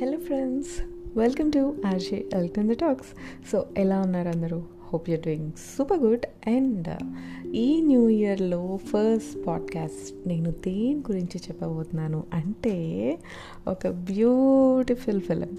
Hello 0.00 0.18
friends 0.18 0.70
welcome 1.16 1.52
to 1.52 1.74
RJ 1.86 2.24
Elton 2.34 2.68
the 2.68 2.72
talks 2.72 3.10
so 3.50 3.66
ఎలా 3.78 4.00
ఉన్నారు 4.00 4.28
అందరూ? 4.28 4.62
Hope 4.92 5.10
you 5.10 5.16
doing 5.16 5.52
super 5.78 5.98
good 5.98 6.26
and 6.46 6.88
ఈ 7.54 7.82
new 7.82 8.08
ఇయర్లో 8.08 8.76
first 8.76 9.46
podcast 9.46 10.28
నేను 10.28 10.50
దేని 10.50 10.94
గురించి 10.94 11.38
చెప్పబోతున్నాను 11.38 12.24
అంటే 12.34 12.76
ఒక 13.68 13.88
బ్యూటిఫుల్ 13.88 15.20
ఫిలిం 15.20 15.52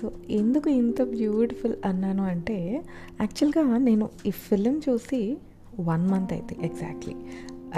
సో 0.00 0.12
ఎందుకు 0.30 0.70
ఇంత 0.70 1.02
బ్యూటిఫుల్ 1.02 1.76
అన్నాను 1.84 2.22
అంటే 2.22 2.82
యాక్చువల్గా 3.20 3.78
నేను 3.78 4.08
ఈ 4.26 4.30
ఫిలిం 4.30 4.80
చూసి 4.88 5.36
వన్ 5.80 6.10
మంత్ 6.10 6.32
అయితే 6.32 6.56
exactly 6.62 7.14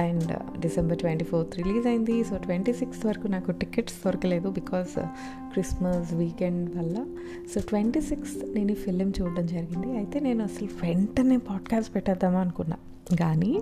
and 0.03 0.61
December 0.61 0.99
twenty 0.99 1.25
fourth 1.25 1.57
release 1.59 1.87
అయింది. 1.87 2.25
సో 2.25 2.37
ట్వంటీ 2.37 2.73
సిక్స్త్ 2.73 3.07
వరకు 3.07 3.27
నాకు 3.27 3.51
టికెట్స్ 3.51 3.97
దొరకలేదు 4.05 4.49
బికాస్ 4.49 4.95
క్రిస్మస్ 5.53 6.15
వీకెండ్ 6.15 6.77
వల్ల. 6.79 6.97
సో 7.55 7.61
ట్వంటీ 7.61 8.01
సిక్స్త్ 8.01 8.43
నేను 8.55 8.73
ఈ 8.73 8.75
ఫిలిం 8.75 9.13
చూడడం 9.21 9.47
జరిగింది. 9.47 9.97
అయితే 9.97 10.21
నేను 10.21 10.45
అసలు 10.45 10.69
వెంటనే 10.83 11.37
పాడ్కాస్ట్ 11.37 11.95
పెట్టేద్దామా 11.95 12.41
అనుకున్నా. 12.41 12.79
కానీ 13.21 13.61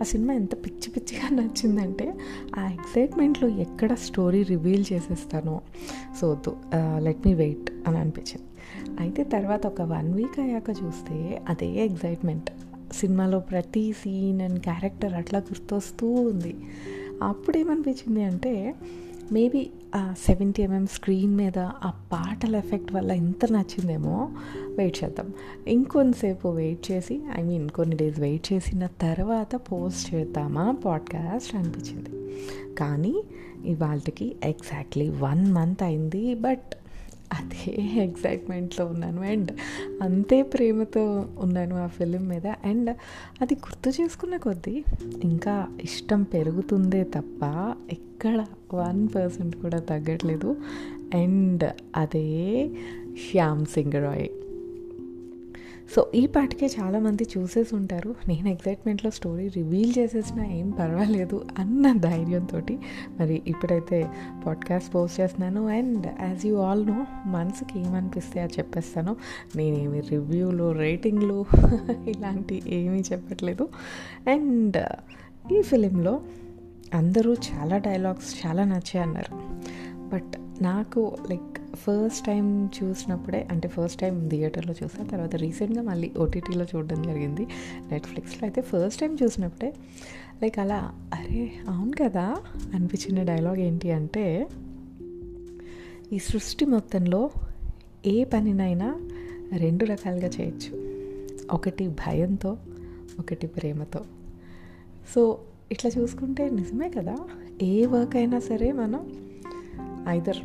ఆ 0.00 0.04
సినిమా 0.04 0.34
ఎంత 0.34 0.54
పిచ్చి 0.64 0.88
పిచ్చిగా 0.94 1.28
నచ్చిందంటే 1.36 2.14
ఆ 2.58 2.62
ఎక్సైట్మెంట్లో 2.68 3.48
ఎక్కడ 3.48 3.94
స్టోరీ 3.94 4.42
రివీల్ 4.42 4.84
చేసేస్తానో. 4.92 5.60
సో 6.20 6.30
వద్దు 6.32 6.56
లెట్ 6.98 7.22
మీ 7.26 7.34
వెయిట్ 7.34 7.70
అని 7.88 7.98
అనిపించింది. 7.98 8.44
అయితే 9.00 9.22
తర్వాత 9.24 9.66
ఒక 9.66 9.82
వన్ 9.82 10.14
వీక్ 10.14 10.38
అయ్యాక 10.40 10.70
చూస్తే 10.70 11.42
అదే 11.48 11.66
ఎగ్జైట్మెంట్ 11.66 12.50
సినిమాలో 12.92 13.40
ప్రతి 13.40 13.92
సీన్ 13.92 14.40
అండ్ 14.40 14.60
క్యారెక్టర్ 14.60 15.14
అట్లా 15.14 15.38
గుర్తొస్తూ 15.38 16.10
ఉంది. 16.10 16.56
అప్పుడు 17.22 17.58
ఏమనిపించింది 17.58 18.22
అంటే 18.22 18.74
మేబీ 19.32 19.70
ఆ 19.94 20.14
సెవెంటీ 20.18 20.62
ఎంఎం 20.62 20.86
స్క్రీన్ 20.86 21.36
మీద 21.36 21.58
ఆ 21.58 21.92
పాటల 22.12 22.56
ఎఫెక్ట్ 22.56 22.92
వల్ల 22.92 23.12
ఎంత 23.12 23.44
నచ్చిందేమో 23.52 24.30
వెయిట్ 24.76 25.04
చేద్దాం. 25.04 25.32
ఇంకొంతసేపు 25.68 26.48
వెయిట్ 26.48 26.90
చేసి 26.90 27.22
ఐ 27.36 27.42
మీన్ 27.42 27.68
కొన్ని 27.68 27.96
డేస్ 27.96 28.20
వెయిట్ 28.20 28.52
చేసిన 28.52 28.86
తర్వాత 28.86 29.56
పోస్ట్ 29.56 30.14
చేద్దామా 30.14 30.76
పాడ్కాస్ట్ 30.84 31.54
అనిపించింది. 31.54 32.10
కానీ 32.74 33.22
ఇవాళకి 33.64 34.36
ఎగ్జాక్ట్లీ 34.44 35.08
వన్ 35.08 35.52
మంత్ 35.52 35.82
అయింది 35.82 36.34
బట్ 36.34 36.85
అదే 37.32 37.82
ఎగ్జైట్మెంట్లో 37.82 38.86
ఉన్నాను. 38.86 39.22
అండ్ 39.22 39.52
అంతే 40.02 40.42
ప్రేమతో 40.42 41.28
ఉన్నాను 41.38 41.84
ఆ 41.84 41.86
ఫిలిం 41.86 42.28
మీద. 42.28 42.46
అండ్ 42.46 42.90
అది 43.40 43.54
గుర్తు 43.54 44.02
చేసుకున్న 44.02 44.36
కొద్దీ 44.36 44.84
ఇంకా 45.24 45.68
ఇష్టం 45.80 46.22
పెరుగుతుందే 46.22 47.04
తప్ప 47.04 47.74
ఎక్కడ 47.92 48.46
వన్ 48.74 49.08
పర్సెంట్ 49.14 49.56
కూడా 49.56 49.78
తగ్గట్లేదు. 49.78 50.56
అండ్ 51.14 51.72
అదే 51.96 52.68
శ్యామ్ 53.30 53.66
సింగ్ 53.66 53.92
రాయ్ 53.92 54.28
సో 55.94 56.10
ఈ 56.14 56.26
పాటికే 56.26 56.66
చాలామంది 56.66 57.26
చూసేసి 57.38 57.76
ఉంటారు. 57.76 58.14
నేను 58.28 58.48
ఎగ్జైట్మెంట్లో 58.48 59.10
స్టోరీ 59.10 59.48
రివీల్ 59.48 59.92
చేసేసిన 59.98 60.40
ఏం 60.40 60.70
పర్వాలేదు 60.70 61.46
అన్న 61.58 61.92
ధైర్యంతో 61.92 62.60
మరి 63.20 63.42
ఇప్పుడైతే 63.46 64.06
పాడ్కాస్ట్ 64.46 64.94
పోస్ట్ 64.94 65.20
చేస్తున్నాను. 65.20 65.66
And 65.66 66.06
as 66.22 66.46
you 66.46 66.56
all 66.56 66.86
know 66.86 67.06
మనసుకి 67.26 67.80
ఏమనిపిస్తే 67.80 68.40
అది 68.40 68.52
చెప్పేస్తాను. 68.58 69.16
నేనేమి 69.56 70.00
రివ్యూలు 70.00 70.72
రేటింగ్లు 70.72 71.44
ఇలాంటి 72.08 72.62
ఏమీ 72.66 73.02
చెప్పట్లేదు. 73.12 73.68
అండ్ 74.30 74.86
ఈ 75.52 75.62
ఫిలింలో 75.62 76.20
అందరూ 76.94 77.34
చాలా 77.34 77.78
డైలాగ్స్ 77.78 78.46
చాలా 78.46 78.64
నచ్చాయి 78.64 78.98
అన్నారు. 78.98 79.56
బట్ 80.08 80.62
నాకు 80.62 81.16
లైక్ 81.30 81.55
ఫస్ట్ 81.76 82.26
టైం 82.26 82.70
చూసినప్పుడే 82.82 83.46
అంటే 83.50 83.68
ఫస్ట్ 83.68 84.00
టైం 84.00 84.28
థియేటర్లో 84.28 84.74
చూసా 84.84 85.04
తర్వాత 85.04 85.36
రీసెంట్గా 85.36 85.82
మళ్ళీ 85.82 86.10
ఓటీటీలో 86.18 86.64
చూడడం 86.64 87.02
జరిగింది. 87.02 87.46
నెట్ఫ్లిక్స్లో 87.90 88.46
అయితే 88.46 88.60
ఫస్ట్ 88.60 89.00
టైం 89.00 89.16
చూసినప్పుడే 89.22 89.74
లైక్ 90.42 90.58
అలా 90.58 90.92
అరే 91.14 91.52
అవును 91.68 91.92
కదా 91.92 92.36
అనిపించిన 92.74 93.22
డైలాగ్ 93.22 93.58
ఏంటి 93.58 93.90
అంటే 93.90 94.48
ఈ 96.12 96.18
సృష్టి 96.18 96.64
మొత్తంలో 96.64 97.30
ఏ 98.06 98.24
పనినైనా 98.24 99.00
రెండు 99.56 99.84
రకాలుగా 99.84 100.30
చేయొచ్చు. 100.40 100.70
ఒకటి 101.50 101.88
భయంతో 101.88 102.56
ఒకటి 103.18 103.46
ప్రేమతో. 103.46 104.00
సో 105.14 105.38
ఇట్లా 105.72 105.90
చూసుకుంటే 105.98 106.50
నిజమే 106.50 106.88
కదా 106.90 107.16
ఏ 107.62 107.86
వర్క్ 107.86 108.16
అయినా 108.16 108.38
సరే 108.38 108.72
మనం 108.72 109.12
ఐదర్ 110.08 110.36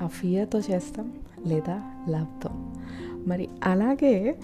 ఆ 0.00 0.06
ఫియర్తో 0.06 0.58
చేస్తాం 0.58 1.12
లేదా 1.46 1.82
లవ్తో 2.08 2.50
మరి 3.26 3.48
అలాగే 3.64 4.38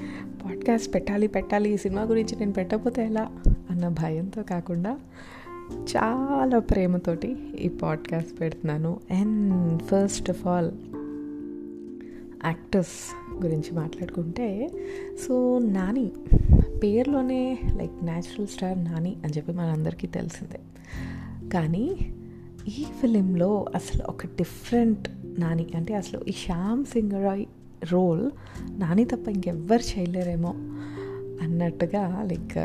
పాడ్కాస్ట్ 0.44 0.94
పెట్టాలి 0.94 1.26
పెట్టాలి 1.26 1.74
ఈ 1.74 1.76
సినిమా 1.76 2.02
గురించి 2.02 2.36
నేను 2.36 2.52
పెట్టకపోతే 2.52 3.06
ఎలా 3.06 3.32
అన్న 3.70 3.88
భయంతో 3.88 4.42
కాకుండా 4.42 4.98
చాలా 5.96 6.58
ప్రేమతోటి 6.58 7.56
ఈ 7.58 7.68
పాడ్కాస్ట్ 7.68 8.40
పెడుతున్నాను. 8.40 9.00
And 9.10 9.82
first 9.82 10.30
of 10.30 10.46
all 10.46 10.72
actors 12.44 13.34
గురించి 13.44 13.74
మాట్లాడుకుంటే 13.74 14.70
సో 15.28 15.58
నాని 15.58 16.10
పేర్లోనే 16.82 17.58
లైక్ 17.76 18.04
న్యాచురల్ 18.04 18.46
స్టార్ 18.46 18.84
నాని 18.84 19.16
అని 19.24 19.32
చెప్పి 19.32 19.52
మనందరికీ 19.52 20.06
తెలిసిందే. 20.06 20.60
కానీ 21.48 22.14
ఈ 22.66 22.84
ఫిలింలో 23.00 23.66
అసలు 23.74 24.02
ఒక 24.08 24.26
డిఫరెంట్ 24.26 25.08
నాని 25.38 25.66
అంటే 25.74 25.94
అసలు 25.94 26.20
ఈ 26.28 26.32
శ్యామ్ 26.32 26.84
సింగ్ 26.84 27.12
రాయ్ 27.12 27.46
రోల్ 27.92 28.30
నాని 28.70 29.04
తప్ప 29.04 29.28
ఇంకెవ్వరు 29.28 29.98
చేయలేరేమో 29.98 30.54
అన్నట్టుగా 31.42 32.22
లైక్ 32.22 32.56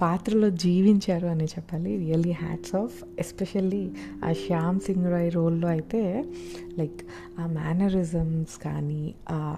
పాత్రలో 0.00 0.50
జీవించారు 0.50 1.26
అని 1.26 1.44
చెప్పాలి. 1.44 1.96
రియల్లీ 1.96 2.30
హ్యాట్స్ 2.30 2.74
ఆఫ్ 2.74 3.04
ఎస్పెషల్లీ 3.18 3.90
ఆ 4.24 4.32
శ్యామ్ 4.32 4.80
సింగ్ 4.80 5.06
రాయ్ 5.06 5.32
రోల్లో 5.32 5.68
అయితే 5.68 6.24
లైక్ 6.78 7.00
ఆ 7.40 7.46
మేనరిజమ్స్ 7.46 8.62
కానీ 8.62 9.14
ఆ 9.30 9.56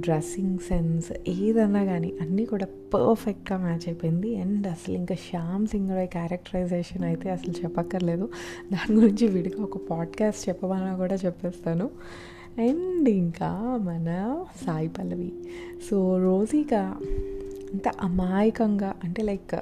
డ్రెస్సింగ్ 0.00 0.58
సెన్స్ 0.58 1.12
ఏదన్నా 1.28 1.84
కానీ 1.84 2.12
అన్నీ 2.20 2.44
కూడా 2.44 2.66
పర్ఫెక్ట్గా 2.94 3.58
మ్యాచ్ 3.58 3.88
అయిపోయింది. 3.88 4.36
అండ్ 4.36 4.66
అసలు 4.66 4.94
ఇంకా 4.94 5.14
శ్యామ్ 5.14 5.66
సింగ్ 5.66 5.90
రాయ్ 5.90 6.08
క్యారెక్టరైజేషన్ 6.08 7.04
అయితే 7.04 7.30
అసలు 7.30 7.54
చెప్పక్కర్లేదు. 7.62 8.28
దాని 8.72 8.96
గురించి 8.96 9.26
విడిగా 9.26 9.62
ఒక 9.62 9.76
పాడ్కాస్ట్ 9.76 10.48
చెప్పమన్నా 10.48 10.96
కూడా 10.96 11.14
చెప్పేస్తాను. 11.14 11.90
అండ్ 12.58 13.08
ఇంకా 13.08 13.78
మన 13.82 14.44
సాయి 14.66 14.88
పల్లవి. 14.88 15.32
సో 15.90 16.18
రోజీగా 16.18 16.98
అంత 17.72 17.88
అమాయకంగా 17.88 18.94
అంటే 19.04 19.22
లైక్ 19.22 19.54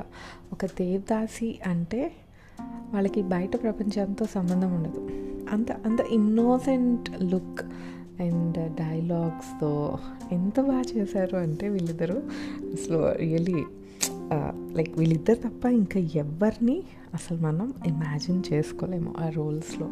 ఒక 0.52 0.66
దేవదాసి 0.66 1.58
అంటే 1.66 2.12
వాళ్ళకి 2.92 3.22
బయట 3.22 3.62
ప్రపంచంతో 3.62 4.24
సంబంధం 4.24 4.74
ఉండదు. 4.74 5.10
అంత 5.52 5.72
అంత 5.72 6.00
ఇన్నోసెంట్ 6.00 7.22
లుక్ 7.22 7.60
అండ్ 8.20 8.58
డైలాగ్స్తో 8.74 9.98
ఎంత 10.32 10.60
బాగా 10.60 10.82
చేశారు 10.96 11.36
అంటే 11.36 11.68
వీళ్ళిద్దరూ. 11.68 12.14
అసలు 12.72 13.16
రియలీ 13.16 13.64
లైక్ 14.74 14.98
వీళ్ళిద్దరు 14.98 15.36
తప్ప 15.36 15.64
ఇంకా 15.66 16.00
ఎవరిని 16.00 16.82
అసలు 17.14 17.38
మనం 17.38 17.74
ఇమాజిన్ 17.86 18.42
చేసుకోలేము 18.52 19.14
ఆ 19.18 19.28
రోల్స్లో 19.28 19.88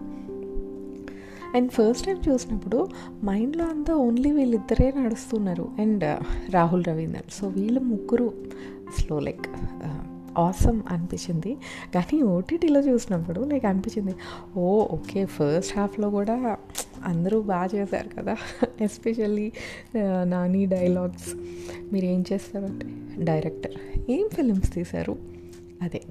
అండ్ 1.55 1.71
ఫస్ట్ 1.71 2.07
టైం 2.07 2.21
చూసినప్పుడు 2.29 2.89
మైండ్లో 3.25 3.65
అంతా 3.65 3.95
ఓన్లీ 3.97 4.33
వీళ్ళిద్దరే 4.33 4.93
నడుస్తున్నారు 4.97 5.69
అండ్ 5.79 6.05
రాహుల్ 6.51 6.85
రవీందర్. 6.85 7.27
సో 7.31 7.49
వీళ్ళు 7.49 7.81
ముగ్గురు 7.81 8.33
స్లో 8.99 9.19
లైక్ 9.19 9.47
ఆసమ్ 10.39 10.83
అనిపించింది. 10.89 11.57
కానీ 11.95 12.23
ఓటీటీలో 12.23 12.81
చూసినప్పుడు 12.81 13.41
లైక్ 13.41 13.65
అనిపించింది 13.65 14.15
ఓ 14.57 14.87
ఓకే 14.91 15.25
ఫస్ట్ 15.27 15.79
హాఫ్లో 15.79 16.11
కూడా 16.11 16.57
అందరూ 17.05 17.41
బాగా 17.43 17.69
చేశారు 17.75 18.09
కదా. 18.09 18.37
ఎస్పెషల్లీ 18.81 19.53
నాని 20.25 20.67
డైలాగ్స్ 20.67 21.31
మీరు 21.93 22.05
ఏం 22.05 22.25
చేస్తారంటే 22.33 22.87
డైరెక్టర్ 23.25 23.77
ఏం 24.11 24.29
ఫిలిమ్స్ 24.33 24.75
తీశారు? 24.75 25.17
అదే 25.83 26.03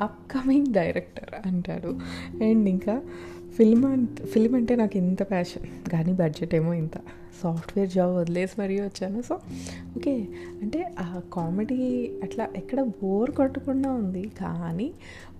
అప్కమింగ్ 0.00 0.66
డైరెక్టర్ 0.66 1.46
అంటాడు. 1.46 1.88
అండ్ 2.44 2.68
ఇంకా 2.68 3.02
ఫిల్మ్ 3.56 4.06
ఫిల్మ్ 4.06 4.54
అంటే 4.54 4.76
నాకు 4.76 4.96
ఇంత 4.96 5.22
ప్యాషన్ 5.30 5.90
కానీ 5.90 6.12
బడ్జెట్ 6.12 6.54
ఏమో 6.54 6.72
ఇంత. 6.72 6.98
సాఫ్ట్వేర్ 7.42 7.90
జాబ్ 7.90 8.16
వదిలేసి 8.16 8.60
మరీ 8.60 8.80
వచ్చాను. 8.80 9.22
So 9.22 9.34
okay. 9.96 10.28
అంటే 10.62 10.94
ఆ 10.98 11.20
కామెడీ 11.32 12.10
అట్లా 12.22 12.48
ఎక్కడ 12.56 12.82
బోర్ 12.82 13.30
కొట్టకుండా 13.30 13.92
ఉంది. 13.92 14.30
కానీ 14.40 14.92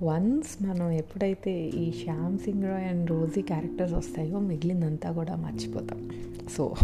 వన్స్ 0.03 0.63
మనం 0.63 0.91
ఎప్పుడైతే 0.91 1.53
ఈ 1.53 1.93
Shyam 2.05 2.39
Singh 2.39 2.65
Roy 2.65 2.87
and 2.87 3.11
Rosie 3.11 3.43
characters 3.43 3.95
వస్తాయో 3.95 4.39
మిగిలిందంతా 4.39 5.13
కూడా 5.13 5.37
మర్చిపోతాం. 5.37 6.11
సో 6.57 6.75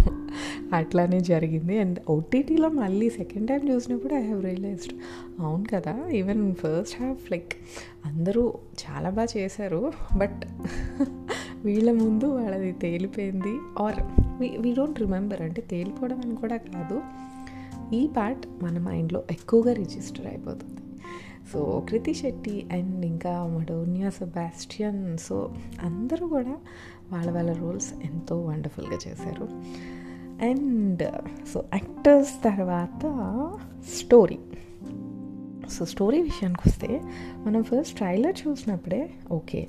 అట్లానే 0.73 1.21
జరిగింది. 1.21 1.79
అండ్ 1.79 1.99
ఓటీటీలో 2.11 2.69
మళ్ళీ 2.69 3.11
సెకండ్ 3.11 3.49
టైం 3.49 3.69
చూసినప్పుడు 3.71 4.15
ఐ 4.15 4.23
హ్యావ్ 4.23 4.45
రియలైజ్డ్. 4.45 4.93
అవును 5.41 5.65
కదా 5.75 6.09
ఈవెన్ 6.09 6.55
ఫస్ట్ 6.55 7.03
హ్యాఫ్ 7.03 7.31
లైక్ 7.31 7.53
అందరూ 8.05 8.55
చాలా 8.85 9.11
బాగా 9.11 9.29
చేశారు. 9.37 9.93
బట్ 10.17 10.43
వీళ్ళ 11.65 11.93
ముందు 11.93 12.25
వాళ్ళది 12.25 12.73
తేలిపోయింది. 12.73 13.83
ఆర్ 13.83 14.01
వీ 14.61 14.75
డోంట్ 14.75 15.01
రిమెంబర్ 15.01 15.43
అంటే 15.43 15.63
తేలిపోవడం 15.63 16.21
అని 16.21 16.37
కూడా 16.37 16.57
కాదు. 16.57 17.03
ఈ 17.95 18.07
పార్ట్ 18.07 18.47
మన 18.63 18.79
మైండ్లో 18.79 19.23
ఎక్కువగా 19.31 19.73
రిజిస్టర్ 19.73 20.27
అయిపోతుంది. 20.27 20.81
సో 21.53 21.87
కృతి 21.91 22.15
శెట్టి 22.15 22.67
అండ్ 22.73 23.07
ఇంకా 23.07 23.47
మడోనియా 23.47 24.11
సెబాస్టియన్ 24.11 25.19
సో 25.19 25.55
అందరూ 25.83 26.27
కూడా 26.27 26.57
వాళ్ళ 27.13 27.31
వాళ్ళ 27.31 27.53
రోల్స్ 27.53 27.95
ఎంతో 28.05 28.41
వండర్ఫుల్గా 28.41 28.99
చేశారు. 29.09 29.49
అండ్ 30.45 31.03
సో 31.55 31.65
యాక్టర్స్ 31.75 32.45
తర్వాత 32.45 33.03
స్టోరీ 33.99 34.39
సో 35.71 35.85
స్టోరీ 35.85 36.23
విషయానికి 36.23 36.69
వస్తే 36.69 37.01
మనం 37.37 37.63
ఫస్ట్ 37.63 37.97
ట్రైలర్ 37.97 38.49
చూసినప్పుడే 38.49 39.11
ఓకే 39.33 39.69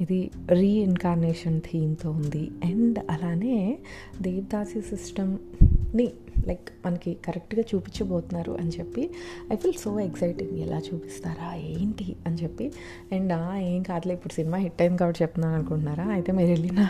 ఇది 0.00 0.30
రీఇన్కార్నేషన్ 0.48 1.60
థీమ్తో 1.60 2.10
ఉంది. 2.10 2.50
అండ్ 2.64 2.98
అలానే 3.10 3.78
దేవదాసి 4.22 4.82
సిస్టమ్ని 4.82 6.12
లైక్ 6.46 6.68
మనకి 6.86 7.16
కరెక్ట్గా 7.24 7.62
చూపించబోతున్నారు 7.74 8.52
అని 8.52 8.68
చెప్పి 8.68 9.10
ఐ 9.52 9.56
ఫీల్ 9.56 9.74
సో 9.74 10.00
ఎక్సైటింగ్ 10.00 10.58
ఎలా 10.58 10.78
చూపిస్తారా? 10.78 11.54
ఏంటి? 11.54 12.16
అని 12.26 12.36
చెప్పి. 12.36 12.72
అండ్ 13.12 13.56
ఏం 13.56 13.82
కాదులే 13.82 14.14
ఇప్పుడు 14.14 14.32
సినిమా 14.32 14.56
హిట్ 14.56 14.82
అయింది 14.82 14.98
కాబట్టి 14.98 15.22
చెప్తున్నాను 15.22 15.54
అనుకుంటున్నారా? 15.54 16.04
అయితే 16.04 16.32
మీరు 16.32 16.48
వెళ్ళిన 16.48 16.88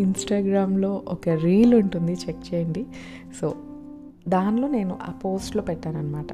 ఇన్స్టాగ్రామ్లో 0.00 1.02
ఒక 1.08 1.28
రీల్ 1.28 1.74
ఉంటుంది 1.74 2.12
చెక్ 2.12 2.54
చేయండి. 2.54 2.86
సో 3.40 3.54
దానిలో 4.28 4.68
నేను 4.68 4.98
ఆ 5.02 5.10
పోస్ట్లో 5.10 5.62
పెట్టానమాట 5.62 6.26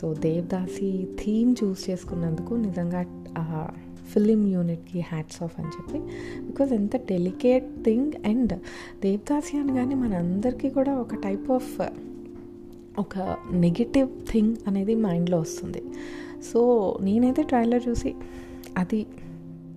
సో 0.00 0.14
దేవదాసి 0.14 1.08
థీమ్ 1.24 1.54
చూస్ 1.64 1.90
చేసుకున్నందుకు 1.90 2.54
నిజంగా 2.54 3.04
ఫిలిం 4.12 4.46
యూనిట్కి 4.46 5.00
హ్యాట్స్ 5.00 5.42
ఆఫ్ 5.42 5.60
అని 5.60 5.68
చెప్పి. 5.68 5.98
బికాజ్ 6.46 6.72
ఎంత 6.72 6.96
డెలికేట్ 6.96 7.64
థింగ్ 7.84 8.12
అండ్ 8.26 8.52
దేవదాసి 9.02 9.58
అనగానే 9.58 9.94
మనందరికీ 9.94 10.70
కూడా 10.70 10.94
ఒక 10.94 11.14
టైప్ 11.14 11.50
ఆఫ్ 11.50 11.72
ఒక 12.98 13.36
నెగిటివ్ 13.52 14.08
థింగ్ 14.30 14.56
అనేది 14.66 14.94
మైండ్లో 14.94 15.38
వస్తుంది. 15.38 15.82
సో 16.52 16.60
నేనైతే 17.02 17.42
ట్రైలర్ 17.42 17.88
చూసి 17.88 18.14
అది 18.76 19.06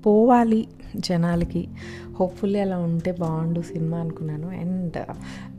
పోవాలి 0.05 0.67
జనాలకి 0.95 1.67
హోప్ఫుల్లీ 2.11 2.59
అలా 2.59 2.77
ఉంటే 2.77 3.11
బాగుండు 3.11 3.61
సినిమా 3.61 3.97
అనుకున్నాను. 3.97 4.47
అండ్ 4.49 4.93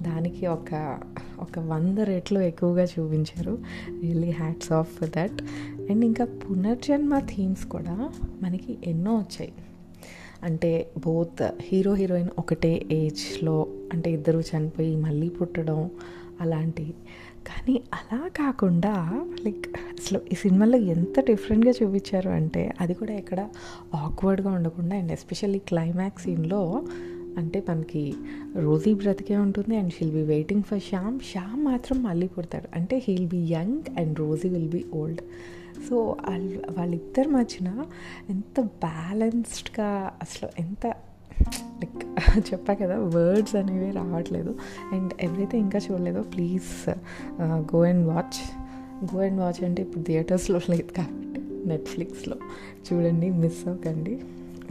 దానికి 0.03 0.47
ఒక 0.47 1.01
ఒక 1.41 1.59
వంద 1.59 1.99
రెట్లు 1.99 2.41
ఎక్కువగా 2.41 2.85
చూపించారు. 2.85 3.59
Really 4.03 4.31
hats 4.31 4.73
off 4.73 5.05
that 5.05 5.43
and 5.91 6.05
ఇంకా 6.05 6.25
పునర్జన్మ 6.25 7.19
థీమ్స్ 7.19 7.65
కూడా 7.65 8.11
మనకి 8.43 8.79
ఎన్నో 8.87 9.15
వచ్చాయి. 9.15 9.53
అంటే 10.43 10.91
బోత్ 11.05 11.49
హీరో 11.61 11.95
హీరోయిన్ 11.95 12.29
ఒకటే 12.39 12.83
ఏజ్లో 12.93 13.67
అంటే 13.93 14.13
ఇద్దరు 14.13 14.41
చనిపోయి 14.41 14.97
మళ్ళీ 14.97 15.29
పుట్టడం 15.29 15.91
అలాంటి 16.41 16.95
కానీ 17.47 17.83
అలా 17.95 18.29
కాకుండా 18.29 18.93
లైక్ 19.45 19.67
అసలు 19.77 20.21
ఈ 20.33 20.35
సినిమాలో 20.35 20.77
ఎంత 20.77 21.21
డిఫరెంట్గా 21.21 21.73
చూపించారు 21.83 22.31
అంటే 22.31 22.73
అది 22.81 22.95
కూడా 22.95 23.13
ఎక్కడ 23.13 23.49
ఆక్వర్డ్గా 23.95 24.51
ఉండకుండా 24.51 24.97
అండ్ 24.97 25.13
ఎస్పెషల్లీ 25.13 25.59
క్లైమాక్స్ 25.59 26.25
సీన్లో 26.25 26.83
అంటే 27.39 27.65
మనకి 27.69 28.15
రోజీ 28.57 28.95
బ్రతికే 28.95 29.37
ఉంటుంది 29.37 29.77
and 29.77 29.93
she'll 29.93 30.11
be 30.11 30.23
waiting 30.23 30.63
for 30.63 30.81
Shyam 30.81 31.21
Shyam 31.21 31.65
మాత్రం 31.65 32.03
మళ్ళీ 32.03 32.27
పుడతాడు. 32.27 32.69
అంటే 32.75 33.03
he'll 33.09 33.27
be 33.27 33.37
young 33.37 33.99
and 33.99 34.19
Rosie 34.19 34.49
will 34.49 34.69
be 34.69 34.85
old 34.95 35.21
so 35.89 36.17
వాళ్ళిద్దరి 36.71 37.29
మధ్యన 37.29 37.85
ఎంత 38.31 38.61
బ్యాలెన్స్డ్గా 38.61 40.13
అసలు 40.23 40.51
ఎంత 40.59 40.95
లైక్ 41.83 42.01
చెప్పా 42.49 42.73
కదా 42.75 42.97
వర్డ్స్ 43.15 43.55
అనేవి 43.61 43.91
రావట్లేదు. 43.91 44.53
అండ్ 44.95 45.13
ఎవరైతే 45.27 45.57
ఇంకా 45.59 45.79
చూడలేదో. 45.87 46.23
Please 46.35 46.71
go 47.73 47.81
and 47.91 48.05
watch 48.09 48.41
go 49.13 49.21
and 49.27 49.41
watch 49.41 49.65
అంటే 49.65 49.81
ఇప్పుడు 49.83 50.03
థియేటర్స్లో 50.05 50.61
లేదు 50.73 50.93
కాబట్టి 50.99 51.41
నెట్ఫ్లిక్స్లో 51.71 52.37
చూడండి 52.87 53.31
మిస్ 53.43 53.63
అవ్వకండి. 53.69 54.15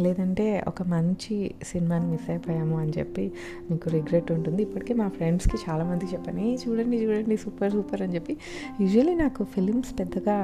లేదంటే 0.06 0.64
ఒక 0.68 0.82
మంచి 0.94 1.36
సినిమాని 1.64 2.06
మిస్ 2.12 2.28
అయిపోయాము 2.30 2.76
అని 2.78 2.94
చెప్పి 2.98 3.24
మీకు 3.72 3.90
రిగ్రెట్ 3.90 4.30
ఉంటుంది. 4.32 4.62
ఇప్పటికే 4.64 4.94
మా 4.94 5.08
ఫ్రెండ్స్కి 5.18 5.58
చాలామంది 5.66 6.06
చెప్పాను 6.14 6.40
ఏ 6.40 6.52
చూడండి 6.56 6.98
చూడండి 7.04 7.38
సూపర్ 7.38 7.72
సూపర్ 7.72 8.02
అని 8.02 8.16
చెప్పి. 8.16 8.38
యూజువలీ 8.82 9.16
నాకు 9.16 9.44
ఫిలిమ్స్ 9.44 9.92
పెద్దగా 10.00 10.38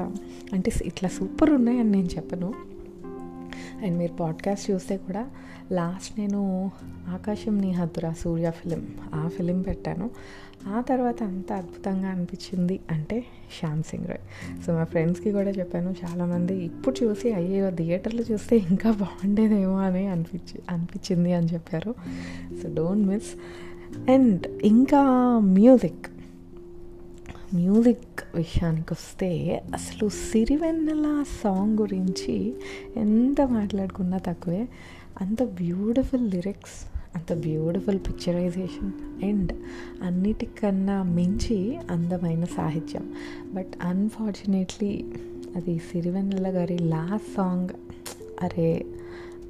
అంటే 0.52 0.72
ఇట్లా 0.84 1.08
సూపర్ 1.18 1.50
ఉన్నాయని 1.50 1.90
నేను 1.90 2.10
చెప్పను. 2.16 2.50
అండ్ 3.82 3.98
మీరు 3.98 4.12
పాడ్కాస్ట్ 4.12 4.70
చూస్తే 4.70 4.96
కూడా 4.96 5.26
లాస్ట్ 5.72 6.18
నేను 6.18 6.70
ఆకాశం 7.08 7.58
నీ 7.58 7.70
హద్దురా 7.70 8.12
సూర్య 8.12 8.50
ఫిలిం 8.50 8.86
ఆ 9.14 9.28
ఫిలిం 9.28 9.62
పెట్టాను. 9.62 10.10
ఆ 10.66 10.80
తర్వాత 10.80 11.22
అంత 11.22 11.52
అద్భుతంగా 11.52 12.08
అనిపించింది 12.08 12.80
అంటే 12.90 13.24
శ్యామ్ 13.60 13.82
సింగ్ 13.82 14.06
రాయ్. 14.06 14.62
సో 14.62 14.72
మా 14.72 14.84
ఫ్రెండ్స్కి 14.84 15.32
కూడా 15.32 15.50
చెప్పాను 15.50 15.94
చాలామంది 16.04 16.54
ఇప్పుడు 16.54 17.04
చూసి 17.04 17.32
అయ్యో 17.32 17.70
థియేటర్లో 17.70 18.22
చూస్తే 18.32 18.56
ఇంకా 18.56 18.90
బాగుండేదేమో 18.90 19.78
అని 19.78 20.06
అనిపించి 20.06 20.62
అనిపించింది 20.70 21.32
అని 21.32 21.46
చెప్పారు. 21.46 21.94
సో 22.62 22.74
డోంట్ 22.74 23.08
మిస్ 23.08 23.30
అండ్ 24.10 24.46
ఇంకా 24.46 25.02
మ్యూజిక్. 25.38 26.06
మ్యూజిక్ 27.54 28.36
విషయానికి 28.36 28.92
వస్తే 28.92 29.62
అసలు 29.74 30.08
సిరివెన్నెల 30.08 31.24
సాంగ్ 31.42 31.78
గురించి 31.78 32.54
ఎంత 32.96 33.40
మాట్లాడుకున్నా 33.40 34.18
తక్కువే. 34.18 34.68
అంత 35.20 35.42
బ్యూటిఫుల్ 35.42 36.30
లిరిక్స్ 36.30 36.96
అంత 37.16 37.32
బ్యూటిఫుల్ 37.32 37.98
పిక్చరైజేషన్ 37.98 38.92
అండ్ 39.24 39.52
అన్నిటికన్నా 40.02 41.02
మించి 41.02 41.78
అందమైన 41.90 42.44
సాహిత్యం. 42.44 43.12
బట్ 43.54 43.70
అన్ఫార్చునేట్లీ 43.82 45.04
అది 45.56 45.78
సిరివెన్నెల 45.78 46.48
గారి 46.48 46.78
లాస్ట్ 46.78 47.34
సాంగ్. 47.36 47.68
అరే 48.42 48.86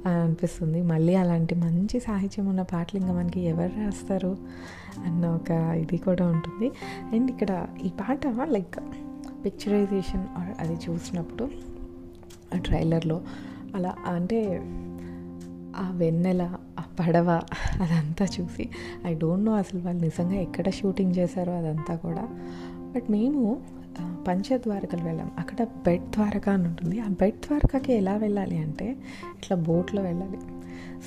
అనిపిస్తుంది. 0.05 0.81
మళ్ళీ 0.81 1.15
అలాంటి 1.15 1.55
మంచి 1.55 1.99
సాహిత్యం 1.99 2.45
ఉన్న 2.47 2.61
పాటలు 2.61 2.99
ఇంకా 2.99 3.13
మనకి 3.13 3.41
ఎవరు 3.41 3.71
రాస్తారు 3.85 4.37
అన్న 5.05 5.27
ఒక 5.27 5.51
ఇది 5.51 5.97
కూడా 5.97 6.27
ఉంటుంది. 6.27 6.71
అండ్ 7.15 7.31
ఇక్కడ 7.31 7.67
ఈ 7.85 7.89
పాట 7.89 8.27
లైక్ 8.43 8.79
పిక్చరైజేషన్ 9.45 10.25
అది 10.59 10.77
చూసినప్పుడు 10.89 11.49
ఆ 12.55 12.57
ట్రైలర్లో 12.57 13.21
అలా 13.75 13.95
అంటే 14.07 14.61
ఆ 15.77 15.91
వెన్నెల 15.91 16.41
ఆ 16.79 16.83
పడవ 16.99 17.29
అదంతా 17.81 18.25
చూసి 18.25 18.69
ఐ 19.05 19.13
డోంట్ 19.13 19.45
నో 19.45 19.53
అసలు 19.53 19.79
వాళ్ళు 19.81 20.01
నిజంగా 20.01 20.35
ఎక్కడ 20.35 20.69
షూటింగ్ 20.69 21.13
చేశారో 21.17 21.53
అదంతా 21.53 21.95
కూడా. 21.95 22.23
బట్ 22.95 23.11
మేము 23.11 23.61
పంచద్వారకలు 24.27 25.03
వెళ్ళాం. 25.03 25.31
అక్కడ 25.39 25.63
బెడ్ 25.63 26.03
ద్వారక 26.03 26.49
అని 26.49 26.67
ఉంటుంది. 26.67 26.99
ఆ 26.99 27.07
బెడ్ 27.07 27.47
ద్వారకకి 27.47 27.93
ఎలా 27.93 28.15
వెళ్ళాలి 28.17 28.57
అంటే 28.57 28.91
ఇట్లా 29.37 29.57
బోట్లో 29.57 30.01
వెళ్ళాలి. 30.01 30.37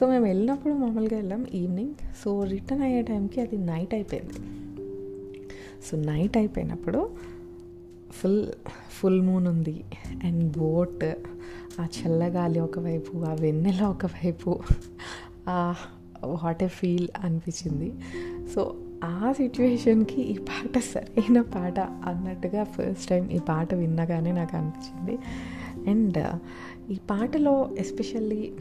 సో 0.01 0.09
మేము 0.09 0.25
వెళ్ళినప్పుడు 0.25 0.75
మామూలుగా 0.75 1.17
వెళ్ళాం 1.17 1.47
ఈవినింగ్. 1.55 1.95
సో 2.25 2.45
రిటర్న్ 2.45 2.83
అయ్యే 2.83 3.03
టైంకి 3.03 3.41
అది 3.41 3.59
నైట్ 3.59 3.95
అయిపోయింది. 3.95 4.35
సో 5.91 5.97
నైట్ 5.97 6.37
అయిపోయినప్పుడు 6.37 7.11
ఫుల్ 8.11 8.47
ఫుల్ 8.91 9.23
మూన్ 9.23 9.47
ఉంది. 9.47 9.85
అండ్ 10.25 10.59
బోట్ 10.59 11.05
ఆ 11.81 11.87
చల్లగాలి 11.99 12.61
ఒకవైపు 12.61 13.19
ఆ 13.19 13.35
వెన్నెల 13.35 13.83
ఒకవైపు 13.85 14.61
వాట్ 16.25 16.63
ఏ 16.63 16.67
ఫీల్ 16.67 17.09
అనిపించింది. 17.19 17.93
సో 18.55 18.77
ఆ 19.05 19.33
సిచ్యువేషన్కి 19.33 20.23
ఈ 20.23 20.35
పాట 20.39 20.79
సరైన 20.79 21.41
పాట 21.41 21.81
అన్నట్టుగా 21.81 22.65
ఫస్ట్ 22.65 23.09
టైం 23.11 23.31
ఈ 23.31 23.39
పాట 23.49 23.75
విన్నగానే 23.75 24.33
నాకు 24.33 24.57
అనిపించింది. 24.57 25.19
అండ్ 25.91 26.19
uh, 26.19 26.35
ఈ 26.91 26.99
పాటలో 27.11 27.71
ఎస్పెషల్లీ 27.79 28.53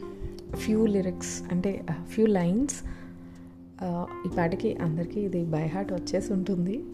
ఫ్యూ 0.54 0.86
లిరిక్స్ 0.86 1.42
అంటే 1.52 1.84
uh, 1.88 1.98
ఫ్యూ 2.06 2.26
లైన్స్ 2.26 2.76
uh, 3.82 4.06
ఈ 4.26 4.30
పాటకి 4.36 4.74
అందరికీ 4.76 5.20
ఇది 5.20 5.44
బై 5.44 5.66
హార్ట్ 5.66 5.92
వచ్చేసి 5.92 6.32
ఉంటుంది. 6.32 6.84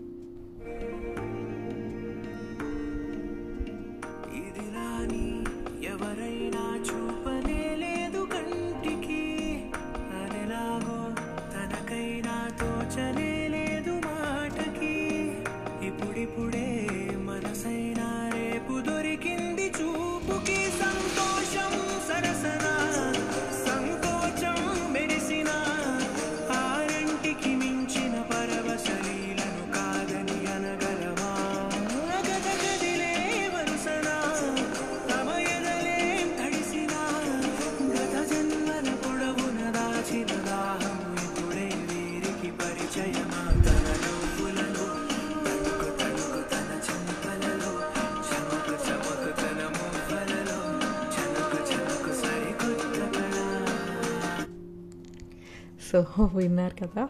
సో 55.92 56.06
విన్నారు 56.34 56.86
కదా. 56.86 57.08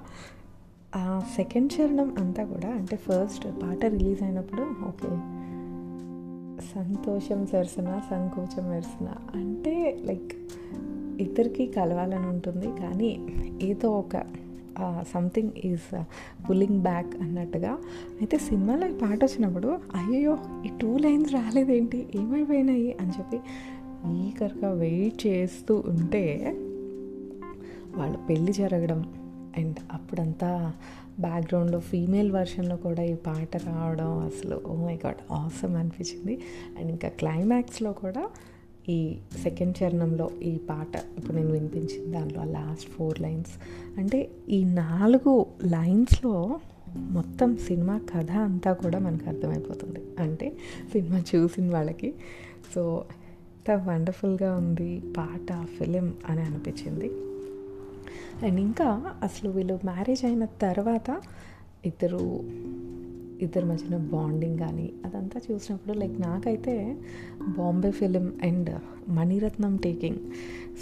ఆ 0.97 1.23
సెకండ్ 1.37 1.73
చరణం 1.81 2.15
అంతా 2.19 2.45
కూడా 2.45 2.69
అంటే 2.69 2.97
ఫస్ట్ 2.97 3.45
పాట 3.63 3.85
రిలీజ్ 3.85 4.23
అయినప్పుడు 4.23 4.63
ఓకే. 4.63 5.09
సంతోషం 6.75 7.47
సరసన 7.47 8.01
సంకోచం 8.11 8.71
మెరసన. 8.71 9.09
అంటే 9.35 9.99
లైక్ 10.05 10.33
ఇద్దరికి 11.21 11.67
కలవాలని 11.67 12.27
ఉంటుంది. 12.27 12.67
కానీ 12.67 13.27
ఏదో 13.63 13.91
ఒక 13.91 14.25
సంథింగ్ 15.15 15.51
ఈజ్ 15.65 16.03
పుల్లింగ్ 16.51 16.83
బ్యాక్ 16.83 17.17
అన్నట్టుగా. 17.17 17.71
అయితే 18.21 18.39
సినిమాలో 18.39 18.89
ఈ 18.89 18.93
పాట 18.93 19.25
వచ్చినప్పుడు 19.25 19.69
అయ్యో 19.69 20.39
ఈ 20.67 20.71
టూ 20.81 20.99
లైన్స్ 20.99 21.35
రాలేదేంటి? 21.35 22.07
ఏమైపోయినాయి? 22.15 22.97
అని 23.01 23.11
చెప్పి 23.11 23.41
ఈకర్గా 24.11 24.71
వెయిట్ 24.71 25.27
చేస్తూ 25.27 25.85
ఉంటే 25.89 26.55
వాళ్ళ 27.97 28.17
పెళ్ళి 28.17 28.53
జరగడం 28.53 29.15
అండ్ 29.59 29.77
అప్పుడంతా 29.93 30.73
బ్యాక్గ్రౌండ్లో 31.21 31.79
ఫీమేల్ 31.79 32.33
వర్షన్లో 32.33 32.77
కూడా 32.77 33.03
ఈ 33.03 33.15
పాట 33.15 33.57
రావడం 33.57 34.19
అసలు 34.19 34.61
ఓ 34.67 34.87
మై 34.87 34.99
గాడ్ 35.07 35.33
ఆసమ్ 35.33 35.77
అనిపించింది. 35.77 36.41
అండ్ 36.79 36.91
ఇంకా 36.91 37.09
క్లైమాక్స్లో 37.09 37.93
కూడా 37.93 38.31
ఈ 38.89 39.19
సెకండ్ 39.43 39.83
చరణంలో 39.83 40.31
ఈ 40.43 40.57
పాట 40.57 41.03
ఇప్పుడు 41.19 41.37
నేను 41.37 41.51
వినిపించింది. 41.51 42.07
దాంట్లో 42.07 42.45
లాస్ట్ 42.45 42.91
ఫోర్ 42.91 43.21
లైన్స్ 43.21 43.51
అంటే 43.99 44.31
ఈ 44.49 44.65
నాలుగు 44.65 45.47
లైన్స్లో 45.65 46.61
మొత్తం 46.97 47.57
సినిమా 47.57 48.01
కథ 48.15 48.31
అంతా 48.31 48.73
కూడా 48.73 48.99
మనకు 48.99 49.29
అర్థమైపోతుంది. 49.29 50.01
అంటే 50.19 50.57
సినిమా 50.93 51.23
చూసిన 51.35 51.73
వాళ్ళకి. 51.73 52.15
సో 52.75 53.05
ఎంత 53.69 53.89
వండర్ఫుల్గా 53.89 54.57
ఉంది 54.57 55.03
పాట 55.17 55.67
ఫిలిం 55.79 56.15
అని 56.29 56.43
అనిపించింది. 56.43 57.11
అండ్ 58.43 58.61
ఇంకా 58.61 58.89
అసలు 59.23 59.51
వీళ్ళు 59.51 59.81
మ్యారేజ్ 59.85 60.25
అయిన 60.25 60.45
తర్వాత 60.45 61.11
ఇద్దరు 61.85 62.23
ఇద్దరి 63.43 63.65
మధ్యన 63.65 63.97
బాండింగ్ 63.97 64.59
కానీ 64.59 64.93
అదంతా 65.05 65.41
చూసినప్పుడు 65.51 65.99
లైక్ 65.99 66.21
నాకైతే 66.21 66.97
Bombay 67.59 67.91
film 67.91 68.33
and 68.43 68.71
Maniratnam 69.09 69.77
taking. 69.77 70.17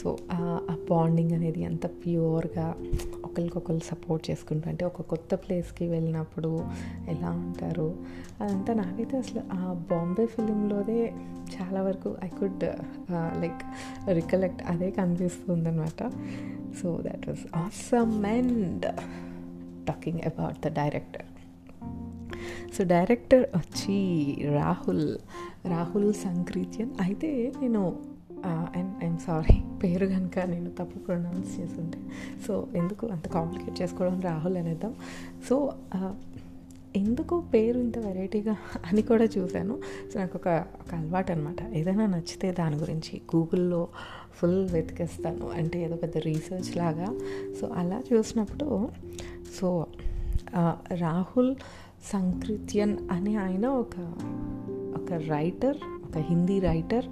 So 0.03 0.19
ఆ 0.33 0.77
బాండింగ్ 0.91 1.33
అనేది 1.33 1.61
ఎంత 1.61 1.87
ప్యూర్గా 1.87 2.77
ఒకరికొకరు 3.25 3.79
సపోర్ట్ 3.79 4.31
చేసుకుంటూ 4.31 4.69
అంటే 4.69 4.85
ఒక 4.85 5.03
కొత్త 5.03 5.35
ప్లేస్కి 5.35 5.89
వెళ్ళినప్పుడు 5.89 6.65
ఎలా 7.09 7.31
ఉంటారు? 7.31 7.97
అదంతా 8.41 8.75
నాకైతే 8.75 9.19
అసలు 9.19 9.43
ఆ 9.53 9.73
బాంబే 9.91 10.27
ఫిలింలోదే 10.27 11.13
చాలా 11.55 11.83
వరకు 11.83 12.17
ఐ 12.25 12.29
కుడ్ 12.29 12.65
లైక్ 13.41 13.63
రికలెక్ట్ 14.13 14.63
అదే 14.67 14.91
కనిపిస్తుంది 14.91 15.69
అనమాట 15.69 16.11
so 16.83 17.03
that 17.07 17.29
was 17.29 17.57
awesome 17.57 18.27
and 18.27 18.87
talking 19.87 20.21
about 20.21 20.59
the 20.67 20.69
director 20.69 21.25
so 22.75 22.85
director 22.85 23.45
వచ్చి 23.57 23.97
రాహుల్ 24.55 25.07
రాహుల్ 25.67 26.15
సంక్రీత్యన్. 26.15 26.91
అయితే 27.01 27.53
నేను 27.61 27.83
అండ్ 28.77 29.05
ఐఎమ్ 29.05 29.19
సారీ 29.19 29.57
పేరు 29.83 30.07
కనుక 30.07 30.39
నేను 30.39 30.71
తప్పు 30.71 30.99
ప్రొనౌన్స్ 30.99 31.53
చేస్తుంటే. 31.61 31.99
సో 32.47 32.53
ఎందుకు 32.77 33.05
అంత 33.07 33.29
కాంప్లికేట్ 33.29 33.83
చేసుకోవడం 33.83 34.21
రాహుల్ 34.21 34.57
అనేద్దాం. 34.57 34.95
సో 35.49 35.57
ఎందుకు 36.97 37.35
పేరు 37.53 37.79
ఇంత 37.79 37.99
వెరైటీగా 37.99 38.57
అని 38.87 39.03
కూడా 39.03 39.25
చూశాను. 39.25 39.75
సో 40.11 40.15
నాకు 40.21 40.37
ఒక 40.39 40.49
ఒక 40.81 40.95
అలవాటు 40.95 41.33
అనమాట 41.33 41.63
ఏదైనా 41.75 42.07
నచ్చితే 42.07 42.53
దాని 42.53 42.77
గురించి 42.77 43.15
గూగుల్లో 43.37 43.89
ఫుల్ 44.33 44.61
వెతికేస్తాను. 44.71 45.47
అంటే 45.51 45.85
ఏదో 45.85 45.97
పెద్ద 45.97 46.17
రీసెర్చ్ 46.19 46.71
లాగా. 46.77 47.09
సో 47.61 47.67
అలా 47.67 48.03
చూసినప్పుడు 48.13 48.69
సో 49.57 49.87
రాహుల్ 50.93 51.55
సంకృత్యన్ 52.13 52.97
అనే 53.11 53.35
ఆయన 53.37 53.67
ఒక 53.67 53.97
ఒక 54.97 55.13
రైటర్ 55.13 55.77
ఒక 56.05 56.19
హిందీ 56.19 56.59
రైటర్ 56.61 57.05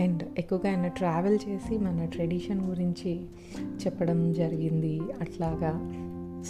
అండ్ 0.00 0.22
ఎక్కువగా 0.38 0.70
ఆయన 0.70 0.88
ట్రావెల్ 0.88 1.38
చేసి 1.48 1.78
మన 1.78 2.04
ట్రెడిషన్ 2.04 2.60
గురించి 2.68 3.12
చెప్పడం 3.86 4.32
జరిగింది 4.32 5.00
అట్లాగా. 5.20 5.72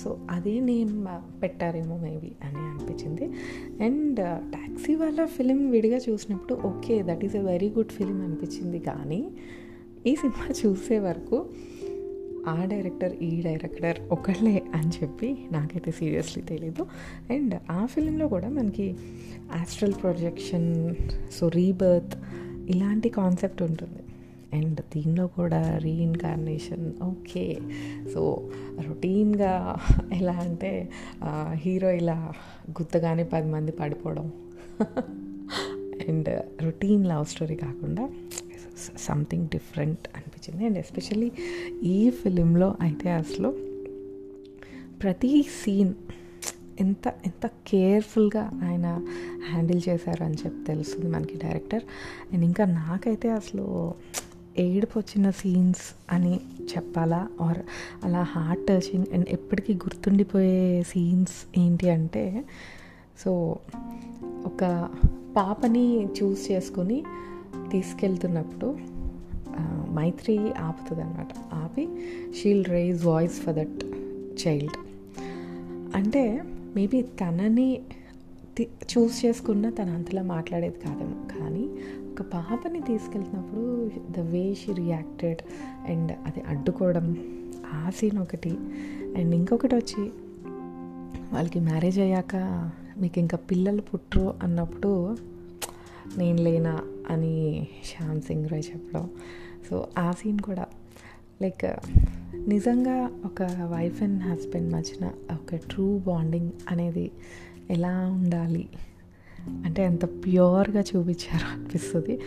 సో 0.03 0.19
అదే 0.31 0.61
నేమ్ 0.61 1.07
పెట్టారేమో 1.43 1.97
మేబీ 1.99 2.33
అని 2.45 2.57
అనిపించింది. 2.57 3.27
అండ్ 3.85 4.17
ట్యాక్సీ 4.51 4.95
uh, 4.95 5.01
వాళ్ళ 5.01 5.25
ఫిలిం 5.25 5.71
విడిగా 5.71 6.01
చూసినప్పుడు 6.09 6.55
okay 6.55 7.03
that 7.03 7.25
is 7.25 7.37
a 7.37 7.43
very 7.43 7.71
good 7.71 7.89
film 7.89 8.21
అనిపించింది. 8.23 8.79
కానీ 8.79 9.31
ఈ 10.07 10.15
సినిమా 10.17 10.55
చూసే 10.67 10.99
వరకు 10.99 11.47
ఆ 12.49 12.65
డైరెక్టర్ 12.65 13.15
ఈ 13.17 13.43
డైరెక్టర్ 13.43 14.01
ఒకళ్ళే 14.11 14.63
అని 14.75 14.91
చెప్పి 15.03 15.29
నాకైతే 15.53 15.91
సీరియస్లీ 15.91 16.43
తెలీదు. 16.43 16.83
అండ్ 17.31 17.55
ఆ 17.71 17.87
ఫిలింలో 17.87 18.29
కూడా 18.29 18.49
మనకి 18.49 18.87
ఆస్ట్రల్ 19.53 19.93
ప్రొజెక్షన్ 20.03 20.95
సో 21.33 21.49
రీబర్త్ 21.49 22.17
ఇలాంటి 22.71 23.09
కాన్సెప్ట్ 23.09 23.63
ఉంటుంది. 23.63 24.03
అండ్ 24.53 24.81
దీనిలో 24.81 25.27
కూడా 25.27 25.79
రీఇన్కార్నేషన్ 25.79 26.93
ఓకే. 27.03 27.47
సో 28.15 28.51
రొటీన్గా 28.89 29.77
ఎలా 30.13 30.33
అంటే 30.33 30.89
హీరో 31.53 31.91
ఇలా 31.91 32.33
గుత్తగానే 32.71 33.25
పది 33.25 33.51
మంది 33.51 33.73
పడిపోవడం. 33.73 34.33
అండ్ 36.09 36.29
రొటీన్ 36.63 37.07
లవ్ 37.07 37.25
స్టోరీ 37.25 37.57
కాకుండా 37.57 38.09
సంథింగ్ 38.99 39.49
డిఫరెంట్ 39.49 40.09
అనిపించింది. 40.17 40.67
అండ్ 40.67 40.79
ఎస్పెషల్లీ 40.79 41.33
ఈ 41.83 42.11
ఫిలింలో 42.11 42.75
అయితే 42.81 43.11
అసలు 43.11 43.55
ప్రతి 45.03 45.43
సీన్ 45.43 45.95
ఎంత 46.81 47.15
ఎంత 47.27 47.47
కేర్ఫుల్గా 47.47 48.61
ఆయన 48.65 49.07
హ్యాండిల్ 49.51 49.81
చేశారు 49.89 50.25
అని 50.25 50.35
చెప్పి 50.35 50.65
తెలుస్తుంది 50.67 51.07
మనకి 51.07 51.35
డైరెక్టర్ 51.35 51.83
అండ్ 52.33 52.45
ఇంకా 52.45 52.65
నాకైతే 52.65 53.31
అసలు 53.31 53.95
ఏడుపు 54.59 54.99
వచ్చిన 54.99 55.31
సీన్స్ 55.31 56.15
అని 56.15 56.41
చెప్పాలా? 56.63 57.29
ఆర్ 57.41 57.59
అలా 58.05 58.23
హార్ట్ 58.23 58.67
టచింగ్ 58.67 59.07
అండ్ 59.13 59.29
ఎప్పటికీ 59.29 59.75
గుర్తుండిపోయే 59.75 60.83
సీన్స్ 60.83 61.59
ఏంటి 61.59 61.91
అంటే 61.91 62.45
సో 63.25 63.57
ఒక 64.25 64.89
పాపని 65.37 66.07
చూస్ 66.07 66.51
చేసుకుని 66.51 67.05
తీసుకెళ్తున్నప్పుడు 67.71 68.77
మైత్రి 69.93 70.55
ఆపుతుంది 70.55 71.03
అనమాట 71.03 71.55
ఆపి 71.55 71.89
she'll 72.43 72.65
raise 72.65 73.07
voice 73.07 73.41
for 73.41 73.55
that 73.55 73.85
child 74.47 74.77
అంటే 75.97 76.43
మేబీ 76.77 77.03
తనని 77.03 77.81
చూస్ 78.63 79.27
చేసుకున్న 79.27 79.71
తన 79.71 79.91
అంతలా 79.91 80.23
మాట్లాడేది 80.23 80.79
కాదేమో. 80.79 81.39
కానీ 81.39 81.69
ఒక 82.13 82.23
పాపని 82.23 82.81
తీసుకెళ్తున్నప్పుడు 82.81 83.91
the 84.11 84.31
way 84.31 84.55
she 84.55 84.73
reacted 84.73 85.39
and 85.91 86.13
అది 86.13 86.41
అడ్డుకోవడం 86.41 87.17
ఆ 87.75 87.91
సీన్ 87.91 88.19
ఒకటి. 88.19 88.51
అండ్ 89.17 89.35
ఇంకొకటి 89.35 89.75
వచ్చి 89.75 90.11
వాళ్ళకి 91.33 91.61
మ్యారేజ్ 91.61 91.99
అయ్యాక 91.99 92.37
మీకు 92.99 93.19
ఇంకా 93.19 93.37
పిల్లలు 93.37 93.81
పుట్టరు 93.81 94.35
అన్నప్పుడు 94.43 95.17
నేను 96.17 96.43
లేనా 96.43 96.81
అని 97.11 97.67
శ్యామ్ 97.85 98.23
సింగ్ 98.23 98.49
రాయ్ 98.49 98.63
చెప్పడం. 98.71 99.11
సో 99.71 99.89
ఆ 99.99 100.13
సీన్ 100.13 100.39
కూడా 100.39 100.67
లైక్ 101.43 101.65
నిజంగా 102.49 103.11
ఒక 103.25 103.43
వైఫ్ 103.43 104.03
అండ్ 104.03 104.23
హస్బెండ్ 104.23 104.73
మధ్యన 104.73 105.11
ఒక 105.33 105.55
ట్రూ 105.55 105.99
బాండింగ్ 105.99 106.51
అనేది 106.71 107.11
ఎలా 107.71 108.11
ఉండాలి? 108.11 108.69
అంటే 109.49 109.85
ఎంత 109.85 110.05
ప్యూర్గా 110.05 110.81
చూపించారు 110.81 111.59
అనిపిస్తుంది. 111.59 112.21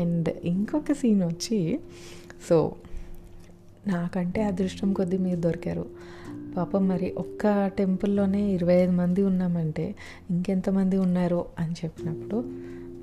అండ్ 0.00 0.28
ఇంకొక 0.28 0.92
సీన్ 0.92 1.22
వచ్చి 1.22 1.80
సో 2.48 2.74
నాకంటే 3.86 4.42
అదృష్టం 4.42 4.92
కొద్దీ 4.92 5.18
మీరు 5.18 5.40
దొరికారు. 5.40 5.86
పాపం 6.56 6.88
మరి 6.88 7.12
ఒక్క 7.12 7.66
టెంపుల్లోనే 7.66 8.42
ఇరవై 8.42 8.74
ఐదు 8.74 8.92
మంది 8.92 9.22
ఉన్నామంటే 9.22 9.94
ఇంకెంతమంది 10.30 10.98
ఉన్నారో 10.98 11.46
అని 11.58 11.72
చెప్పినప్పుడు 11.72 12.36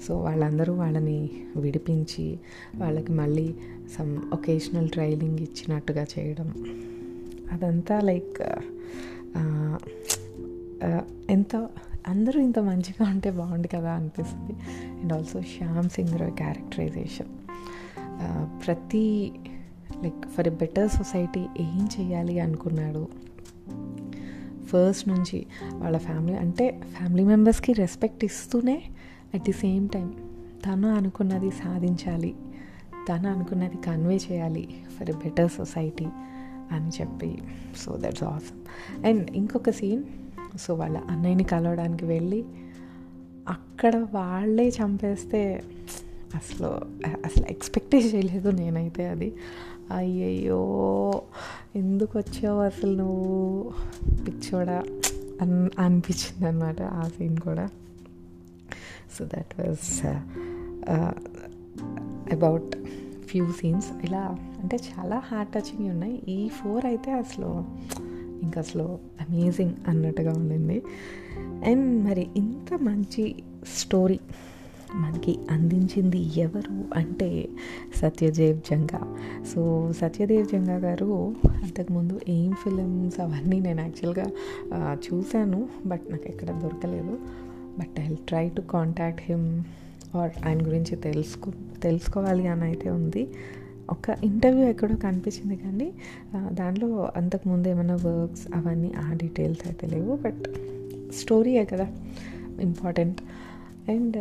సో 0.08 0.18
వాళ్ళందరూ 0.18 0.74
వాళ్ళని 0.74 1.32
విడిపించి 1.56 2.40
వాళ్ళకి 2.76 3.12
మళ్ళీ 3.12 3.56
సమ్ 3.98 4.18
ఒకేషనల్ 4.34 4.90
ట్రైనింగ్ 4.90 5.40
ఇచ్చినట్టుగా 5.40 6.06
చేయడం. 6.20 6.54
అదంతా 7.52 8.00
లైక్ 8.00 8.42
ఎంత 11.32 11.56
అందరూ 12.08 12.42
ఇంత 12.42 12.60
మంచిగా 12.60 13.10
ఉంటే 13.10 13.32
బాగుంది 13.32 13.68
కదా 13.68 13.92
అనిపిస్తుంది. 13.92 14.54
And 15.02 15.14
also 15.14 15.42
Shyam 15.42 15.90
Singh 15.90 16.32
characterization. 16.32 17.32
ప్రతి 18.66 19.32
like 20.04 20.30
for 20.30 20.48
a 20.48 20.52
better 20.52 20.90
society 20.90 21.40
ఏం 21.40 21.88
చేయాలి 22.00 22.40
అనుకున్నాడు? 22.40 23.08
ఫస్ట్ 24.66 25.08
నుంచి 25.08 25.46
వాళ్ళ 25.74 25.98
ఫ్యామిలీ 25.98 26.34
అంటే 26.34 26.82
ఫ్యామిలీ 26.98 27.24
మెంబర్స్కి 27.24 27.74
రెస్పెక్ట్ 27.74 28.26
ఇస్తూనే 28.26 28.84
అట్ 29.34 29.44
ది 29.44 29.52
సేమ్ 29.52 29.90
టైం 29.90 30.14
తను 30.66 30.96
అనుకున్నది 30.96 31.52
సాధించాలి. 31.52 32.36
తను 33.10 33.32
అనుకున్నది 33.32 33.78
కన్వే 33.78 34.16
చేయాలి 34.16 34.70
ఫర్ 35.00 35.10
ఎ 35.10 35.14
బెటర్ 35.14 35.52
సొసైటీ 35.52 36.06
అని 36.72 36.90
చెప్పి. 37.02 37.42
సో 37.78 37.98
దట్స్ 37.98 38.24
ఆసమ్ 38.24 38.60
అండ్ 39.06 39.32
ఇంకొక 39.32 39.70
సీన్ 39.70 40.04
సో 40.60 40.74
వాళ్ళ 40.74 40.98
అన్నయ్యని 40.98 41.44
కలవడానికి 41.44 42.06
వెళ్ళి 42.06 42.46
అక్కడ 43.50 43.96
వాళ్ళే 43.96 44.70
చంపేస్తే 44.70 45.64
అసలు 46.36 46.68
అసలు 47.26 47.46
ఎక్స్పెక్టే 47.50 47.98
చేయలేదు 47.98 48.50
నేనైతే 48.50 49.10
అది. 49.10 49.34
అయ్యయ్యో 49.96 51.22
ఎందుకు 51.76 52.20
వచ్చావు 52.20 52.62
అసలు 52.62 52.96
నువ్వు? 52.96 53.72
పిచ్చోడా. 54.28 54.84
అన్ 55.42 55.70
అనిపించింది 55.80 56.48
అనమాట 56.48 56.82
ఆ 56.82 57.08
సీన్ 57.08 57.38
కూడా. 57.38 57.70
So 59.16 59.26
that 59.26 59.54
was 59.60 60.06
about 62.34 62.72
few 63.30 63.46
scenes 63.52 63.90
ఇలా 64.04 64.24
అంటే 64.62 64.78
చాలా 64.90 65.18
హార్ట్ 65.26 65.54
టచింగ్ 65.54 65.90
ఉన్నాయి. 65.90 66.22
ఈ 66.28 66.50
ఫోర్ 66.50 66.86
అయితే 66.86 67.12
అసలు 67.12 67.52
ఇంకా 68.44 68.60
అసలు 68.60 69.00
అమేజింగ్ 69.22 69.76
అన్నట్టుగా 69.88 70.32
ఉండింది. 70.32 70.84
అండ్ 71.70 72.06
మరి 72.06 72.28
ఇంత 72.36 72.74
మంచి 72.82 73.36
స్టోరీ 73.76 74.20
మనకి 74.96 75.40
అందించింది 75.52 76.20
ఎవరు 76.40 77.00
అంటే 77.00 77.50
సత్యదేవ్ 77.96 78.60
జంగా. 78.70 79.02
సో 79.54 79.92
సత్యదేవ్ 80.02 80.46
జంగా 80.48 80.76
గారు 80.76 81.36
అంతకుముందు 81.64 82.20
ఏం 82.30 82.52
ఫిలిమ్స్ 82.54 83.20
అవన్నీ 83.20 83.60
నేను 83.60 83.82
యాక్చువల్గా 83.82 84.28
uh, 84.76 84.94
చూశాను. 85.06 85.70
బట్ 85.86 86.06
నాకు 86.12 86.28
ఎక్కడ 86.28 86.50
దొరకలేదు. 86.64 87.16
But 87.80 88.00
I 88.00 88.16
try 88.28 88.50
to 88.50 88.62
contact 88.62 89.22
him 89.26 89.64
or 90.18 90.32
ఆయన 90.46 90.68
గురించి 90.68 90.96
తెలుసుకో 90.96 91.52
తెలుసుకోవాలి 91.84 92.48
అని 92.48 92.64
అయితే 92.64 92.90
ఉంది. 92.90 93.24
ఒక 93.90 94.10
ఇంటర్వ్యూ 94.24 94.66
ఎక్కడో 94.66 94.96
కనిపించింది 94.96 95.56
కానీ 95.56 95.94
దాంట్లో 96.52 97.12
అంతకుముందు 97.16 97.68
ఏమైనా 97.68 97.96
వర్క్స్ 97.96 98.46
అవన్నీ 98.56 98.92
ఆ 98.98 99.14
డీటెయిల్స్ 99.14 99.68
అయితే 99.68 99.88
లేవు. 99.88 100.16
బట్ 100.16 100.44
స్టోరీయే 101.14 101.66
కదా 101.66 101.88
ఇంపార్టెంట్. 102.62 103.22
అండ్ 103.90 104.18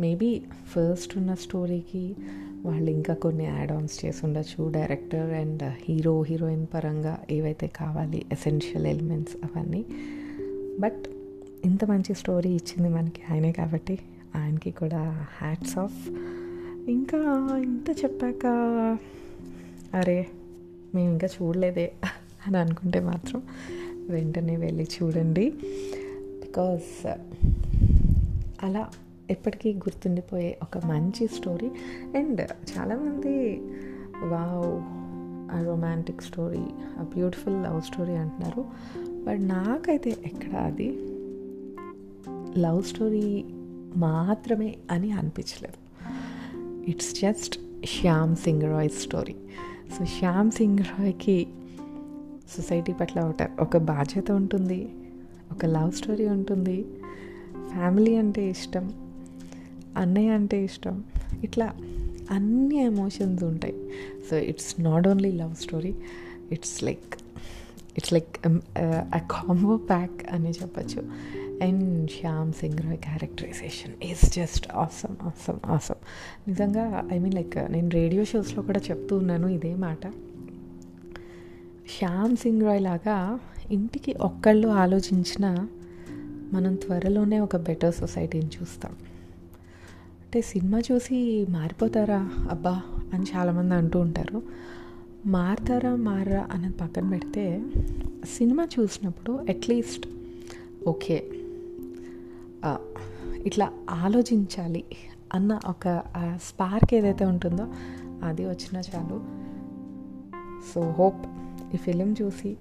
మేబీ 0.00 0.30
ఫస్ట్ 0.72 1.16
ఉన్న 1.18 1.34
స్టోరీకి 1.34 2.16
వాళ్ళు 2.64 2.90
ఇంకా 2.90 3.14
కొన్ని 3.14 3.44
యాడ్ 3.44 3.72
ఆన్స్ 3.72 4.04
చేసి 4.04 4.26
ఉండొచ్చు. 4.26 4.72
డైరెక్టర్ 4.72 5.30
అండ్ 5.32 5.62
హీరో 5.62 6.22
హీరోయిన్ 6.22 6.66
పరంగా 6.74 7.18
ఏవైతే 7.30 7.66
కావాలి 7.66 8.26
ఎసెన్షియల్ 8.32 8.86
ఎలిమెంట్స్ 8.86 9.36
అవన్నీ. 9.44 9.84
బట్ 10.80 11.04
ఇంత 11.64 11.84
మంచి 11.84 12.14
స్టోరీ 12.14 12.50
ఇచ్చింది 12.50 12.88
మనకి 12.88 13.32
ఆయనే 13.32 13.52
కాబట్టి 13.52 13.98
ఆయనకి 14.36 14.70
కూడా 14.70 15.26
హ్యాట్స్ 15.38 15.78
ఆఫ్ 15.78 16.08
ఇంకా 16.88 17.18
ఇంత 17.56 17.90
చెప్పాక 17.90 18.46
అరే 19.94 20.26
మేము 20.94 21.10
ఇంకా 21.10 21.26
చూడలేదే 21.26 21.92
అని 22.46 22.58
అనుకుంటే 22.58 23.00
మాత్రం 23.00 23.42
వెంటనే 24.10 24.56
వెళ్ళి 24.56 24.84
చూడండి. 24.84 25.50
బికాస్ 26.16 27.06
అలా 28.62 28.90
ఎప్పటికీ 29.30 29.72
గుర్తుండిపోయే 29.72 30.58
ఒక 30.62 30.86
మంచి 30.86 31.26
స్టోరీ. 31.26 31.68
అండ్ 32.16 32.50
చాలామంది 32.78 33.60
వావ్ 34.22 34.98
ఆ 35.56 35.62
రొమాంటిక్ 35.66 36.22
స్టోరీ 36.22 36.64
ఆ 36.98 37.02
బ్యూటిఫుల్ 37.02 37.62
లవ్ 37.62 37.82
స్టోరీ 37.82 38.12
అంటున్నారు. 38.12 38.64
బట్ 39.24 39.48
నాకైతే 39.48 40.10
ఎక్కడ 40.10 40.54
అది 40.54 41.07
లవ్ 42.56 42.82
స్టోరీ 42.82 43.44
మాత్రమే 43.96 44.76
అని 44.90 45.10
అనిపించలేదు. 45.10 45.78
It's 46.90 47.20
just 47.20 47.60
Shyam 47.84 48.36
Singh 48.36 48.62
Roy 48.62 48.88
story 48.88 49.34
so 49.98 50.04
Shyam 50.04 50.50
Singh 50.50 50.78
రాయ్కి 50.78 51.46
society 52.56 52.92
పట్ల 52.92 53.20
ఒక 53.20 53.48
ఒక 53.60 53.76
బాధ్యత 53.76 54.30
ఉంటుంది 54.30 54.88
ఒక 55.52 55.64
లవ్ 55.64 55.92
స్టోరీ 55.92 56.28
ఉంటుంది. 56.28 56.84
ఫ్యామిలీ 57.72 58.16
అంటే 58.16 58.50
ఇష్టం 58.50 58.92
అన్నయ్య 59.96 60.30
అంటే 60.30 60.64
ఇష్టం 60.64 61.04
ఇట్లా 61.44 61.74
అన్ని 62.30 62.76
ఎమోషన్స్ 62.76 63.42
ఉంటాయి. 63.42 63.74
So 64.30 64.36
it's 64.36 64.80
not 64.80 65.08
only 65.08 65.32
love 65.32 65.54
story 65.54 65.94
it's 66.52 66.84
like 66.84 67.14
it's 67.96 68.12
like 68.12 68.46
a 68.88 69.18
combo 69.18 69.76
pack 69.76 70.32
అని 70.32 70.50
చెప్పచ్చు. 70.50 71.12
And 71.62 72.10
Shyam 72.10 72.52
Singh 72.52 72.78
Roy 72.78 72.98
characterization 72.98 74.04
is 74.04 74.34
just 74.34 74.72
awesome 74.72 75.26
awesome 75.26 75.58
awesome 75.66 76.00
నిజంగా 76.48 77.08
ఐ 77.12 77.18
మీన్ 77.18 77.34
లైక్ 77.34 77.72
నేను 77.72 77.88
రేడియో 77.88 78.24
షోస్లో 78.24 78.62
కూడా 78.62 78.80
చెప్తూ 78.90 79.16
ఉన్నాను 79.16 79.48
ఇదే 79.48 79.74
మాట 79.74 80.06
శ్యామ్ 81.98 82.36
సింగ్ 82.36 82.62
రాయ్ 82.62 82.82
లాగా 82.82 83.38
ఇంటికి 83.70 84.14
ఒక్కళ్ళు 84.20 84.68
ఆలోచించిన 84.68 85.68
మనం 86.52 86.74
త్వరలోనే 86.74 87.40
ఒక 87.40 87.56
బెటర్ 87.56 87.94
సొసైటీని 87.94 88.46
చూస్తాం 88.46 88.92
అంటే 90.22 90.40
సినిమా 90.40 90.78
చూసి 90.92 91.46
మారిపోతారా 91.50 92.30
అబ్బా 92.50 92.82
అని 93.14 93.26
చాలామంది 93.36 93.74
అంటూ 93.74 94.00
ఉంటారు. 94.00 94.42
మారతారా 95.26 95.96
మారా 95.96 96.48
అనేది 96.52 96.74
పక్కన 96.74 97.10
పెడితే 97.10 97.62
సినిమా 98.24 98.68
చూసినప్పుడు 98.80 99.32
అట్లీస్ట్ 99.48 100.06
ఓకే 100.88 101.30
ఇట్లా 103.46 103.72
ఆలోచించాలి 103.90 104.84
అన్న 105.34 105.60
ఒక 105.66 106.02
స్పార్క్ 106.36 106.94
ఏదైతే 106.94 107.24
ఉంటుందో 107.24 107.66
అది 108.22 108.44
వచ్చినా 108.44 108.80
చాలు. 108.80 109.20
సో 110.74 110.90
హోప్ 110.90 111.26
ఈ 111.74 111.76
ఫిలిం 111.76 112.14
చూసి 112.22 112.56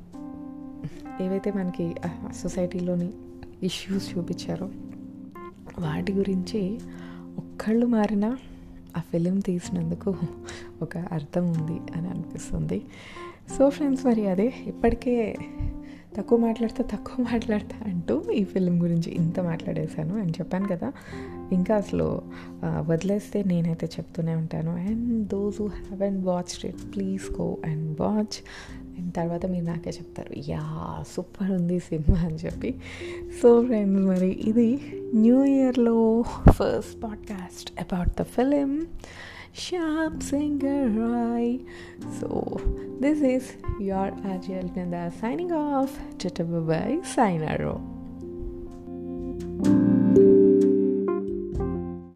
ఏవైతే 1.21 1.51
మనకి 1.51 1.95
సొసైటీలోని 2.35 3.09
ఇష్యూస్ 3.63 4.17
చూపించారో 4.17 4.69
వాటి 5.79 6.11
గురించి 6.11 6.79
ఒక్కళ్ళు 7.37 7.85
మారినా 7.85 8.37
ఆ 8.97 8.99
ఫిలిం 8.99 9.39
తీసినందుకు 9.39 10.15
ఒక 10.81 10.97
అర్థం 10.97 11.47
ఉంది 11.47 11.93
అని 11.95 12.09
అనిపిస్తుంది. 12.09 12.85
సో 13.57 13.69
ఫ్రెండ్స్ 13.69 14.05
మరి 14.05 14.27
అదే 14.27 14.53
ఇప్పటికే 14.65 15.35
తక్కువ 16.15 16.39
మాట్లాడితే 16.39 16.83
తక్కువ 16.91 17.25
మాట్లాడతా 17.31 17.75
అంటూ 17.85 18.31
ఈ 18.31 18.43
ఫిలిం 18.43 18.81
గురించి 18.83 19.11
ఇంత 19.11 19.39
మాట్లాడేశాను 19.39 20.19
అని 20.19 20.31
చెప్పాను 20.31 20.67
కదా. 20.67 20.91
ఇంకా 21.51 21.75
అసలు 21.75 22.21
వదిలేస్తే 22.63 23.43
నేనైతే 23.43 23.85
చెప్తూనే 23.85 24.35
ఉంటాను. 24.35 24.71
And 24.75 25.27
those 25.27 25.61
who 25.61 25.67
have 25.67 26.01
and 26.01 26.25
watch 26.25 26.65
it 26.65 26.95
please 26.95 27.41
go 27.41 27.57
and 27.65 28.01
watch 28.01 28.37
and 28.99 29.13
తర్వాత 29.13 29.45
మీరు 29.45 29.65
నాకే 29.65 29.89
చెప్తారు 29.89 30.33
యా 30.49 31.03
సూపర్ 31.15 31.51
ఉంది 31.51 31.79
సినిమా 31.79 32.19
అని 32.19 32.35
చెప్పి. 32.35 32.75
సో 33.41 33.65
ఫ్రెండ్స్ 33.65 34.05
మరి 34.07 34.29
ఇది 34.49 34.81
న్యూ 35.15 35.43
ఇయర్లో 35.43 36.23
first 36.49 37.03
podcast 37.03 37.71
about 37.79 38.09
the 38.19 38.21
film 38.21 38.87
Shyam 39.53 40.21
Singer 40.21 40.89
Rai. 40.89 41.65
So, 42.19 42.57
this 42.99 43.21
is 43.21 43.57
your 43.79 44.11
Ajay 44.23 44.63
Alkanda 44.63 45.11
signing 45.19 45.51
off. 45.51 45.97
Tata 46.17 46.43
bye 46.43 46.59
bye. 46.59 46.99
Sayonara. 47.03 47.96